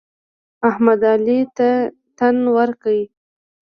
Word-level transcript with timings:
احمد؛ 0.69 1.01
علي 1.13 1.39
ته 1.57 1.69
تن 2.17 2.35
ورکړ. 2.55 2.95